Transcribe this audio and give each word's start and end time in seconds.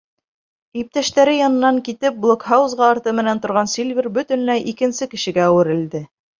Иптәштәре 0.83 1.35
янынан 1.35 1.77
китеп, 1.89 2.17
блокһаузға 2.25 2.89
арты 2.95 3.15
менән 3.21 3.43
торған 3.45 3.71
Сильвер 3.77 4.11
бөтөнләй 4.19 4.67
икенсе 4.75 5.13
кешегә 5.15 5.49
әүерелде. 5.55 6.07